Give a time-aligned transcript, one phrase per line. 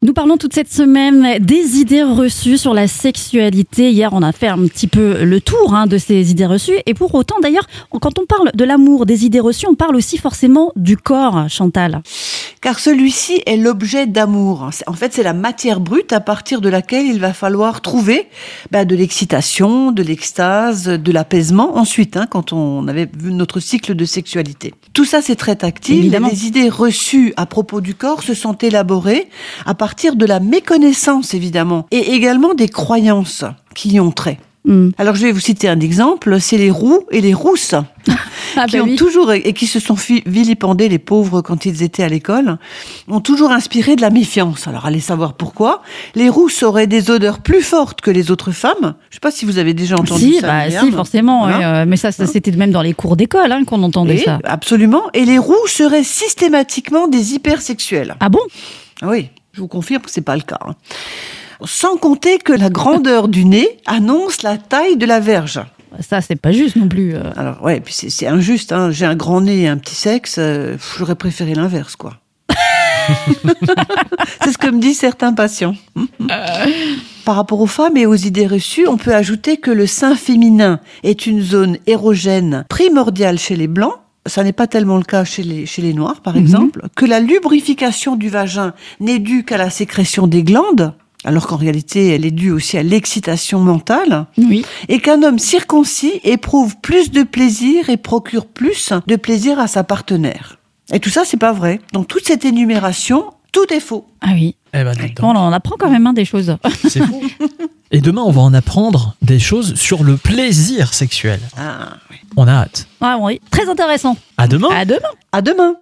[0.00, 3.90] Nous parlons toute cette semaine des idées reçues sur la sexualité.
[3.90, 6.78] Hier, on a fait un petit peu le tour hein, de ces idées reçues.
[6.86, 7.66] Et pour autant, d'ailleurs,
[8.00, 12.00] quand on parle de l'amour, des idées reçues, on parle aussi forcément du corps, Chantal.
[12.60, 14.68] Car celui-ci est l'objet d'amour.
[14.86, 18.26] En fait, c'est la matière brute à partir de laquelle il va falloir trouver
[18.72, 23.94] bah, de l'excitation, de l'extase, de l'apaisement ensuite, hein, quand on avait vu notre cycle
[23.94, 24.74] de sexualité.
[24.92, 25.98] Tout ça, c'est très tactile.
[25.98, 26.28] Évidemment.
[26.28, 29.28] Les idées reçues à propos du corps se sont élaborées
[29.64, 33.44] à partir de la méconnaissance, évidemment, et également des croyances
[33.74, 34.38] qui y ont trait.
[34.64, 34.90] Hmm.
[34.98, 37.74] Alors, je vais vous citer un exemple, c'est les roux et les rousses.
[38.60, 38.96] Ah qui bah ont oui.
[38.96, 42.58] toujours et qui se sont vilipendés les pauvres quand ils étaient à l'école,
[43.08, 44.66] ont toujours inspiré de la méfiance.
[44.66, 45.82] Alors allez savoir pourquoi.
[46.14, 48.94] Les rousses auraient des odeurs plus fortes que les autres femmes.
[49.10, 50.46] Je sais pas si vous avez déjà entendu Si, ça.
[50.46, 51.46] bah, si, forcément.
[51.46, 51.82] Voilà.
[51.82, 54.38] euh, mais ça, ça, c'était même dans les cours d'école hein, qu'on entendait ça.
[54.44, 55.04] absolument.
[55.14, 58.16] Et les roux seraient systématiquement des hypersexuels.
[58.20, 58.40] Ah bon?
[59.02, 60.58] Ah Oui, je vous confirme que c'est pas le cas.
[60.66, 60.74] hein.
[61.64, 65.60] Sans compter que la grandeur du nez annonce la taille de la verge.
[66.00, 67.14] Ça, c'est pas juste non plus.
[67.14, 67.22] euh.
[67.36, 68.72] Alors ouais, puis c'est injuste.
[68.72, 68.90] Hein.
[68.90, 70.36] J'ai un grand nez et un petit sexe.
[70.38, 72.14] euh, J'aurais préféré l'inverse, quoi.
[74.42, 75.74] c'est ce que me disent certains patients.
[77.24, 80.80] Par rapport aux femmes et aux idées reçues, on peut ajouter que le sein féminin
[81.02, 83.94] est une zone érogène primordiale chez les blancs.
[84.26, 86.82] Ça n'est pas tellement le cas chez les, chez les noirs, par exemple.
[86.96, 90.92] Que la lubrification du vagin n'est due qu'à la sécrétion des glandes,
[91.24, 94.64] alors qu'en réalité, elle est due aussi à l'excitation mentale Oui.
[94.88, 99.84] et qu'un homme circoncis éprouve plus de plaisir et procure plus de plaisir à sa
[99.84, 100.58] partenaire.
[100.92, 101.80] Et tout ça, c'est pas vrai.
[101.92, 104.06] Dans toute cette énumération, tout est faux.
[104.20, 104.54] Ah oui.
[104.74, 106.56] Eh ben, on en apprend quand même hein, des choses.
[106.88, 107.22] C'est fou.
[107.90, 111.40] Et demain, on va en apprendre des choses sur le plaisir sexuel.
[111.56, 112.16] Ah, oui.
[112.36, 112.86] On a hâte.
[113.00, 113.40] Ah oui.
[113.50, 114.16] Très intéressant.
[114.36, 114.68] À demain.
[114.70, 115.08] À demain.
[115.32, 115.76] À demain.